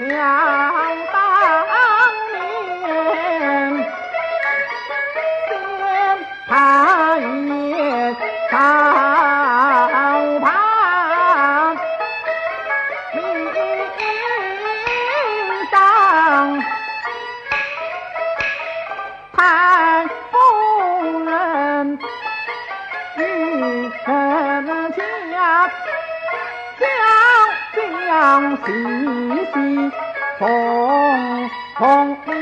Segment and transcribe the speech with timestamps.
[0.00, 1.07] 娘
[28.18, 28.66] 细
[29.52, 29.54] 细
[30.38, 30.40] 从
[31.76, 31.82] 从
[32.26, 32.34] 连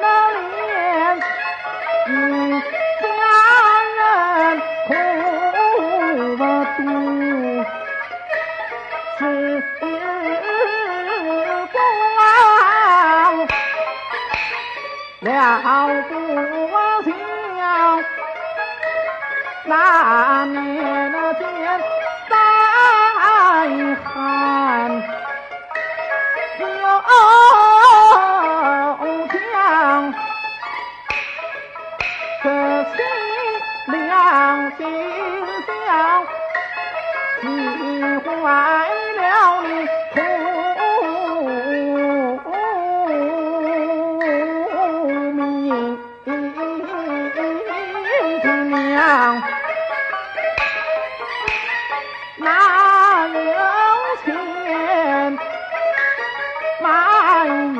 [0.00, 1.16] 了连，
[2.06, 2.10] 一
[3.02, 3.06] 家
[3.98, 4.00] 人
[4.86, 4.90] 哭
[6.36, 6.40] 不
[6.76, 6.78] 住，
[9.18, 9.20] 时
[9.82, 11.76] 光
[15.20, 15.26] 了
[16.08, 16.10] 不
[17.58, 17.60] 了，
[19.64, 19.66] 那
[34.78, 34.86] 心
[35.66, 36.24] 想，
[37.42, 37.44] 急
[38.24, 38.30] 坏
[39.18, 39.20] 了
[39.62, 39.68] 你
[42.44, 42.46] 苦
[45.32, 45.36] 命
[48.70, 49.02] 娘，
[52.36, 52.46] 哪
[53.26, 53.34] 有
[54.24, 54.26] 钱
[56.80, 56.86] 买
[57.48, 57.76] 牛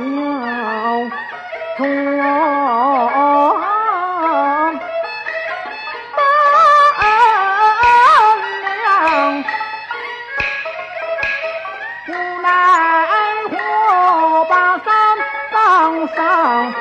[16.15, 16.73] 早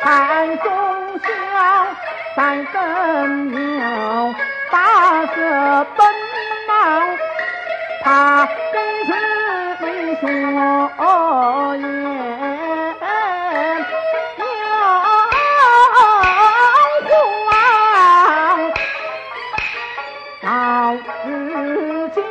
[0.00, 0.72] 叹中
[1.18, 1.26] 孝
[2.36, 4.34] 难更留
[4.70, 4.74] 跋
[5.34, 6.06] 涉奔
[6.68, 7.18] 忙
[8.02, 8.74] 怕跟
[9.78, 11.84] 随所言
[14.48, 14.58] 又
[16.58, 17.10] 恐
[20.42, 21.28] 到如
[22.08, 22.22] 今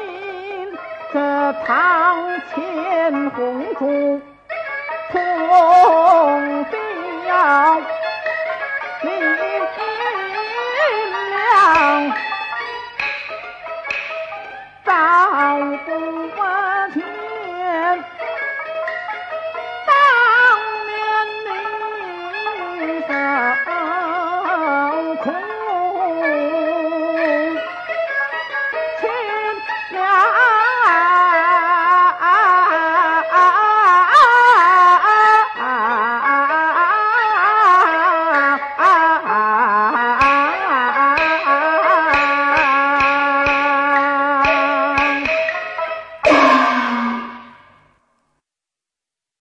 [1.12, 3.03] 这堂前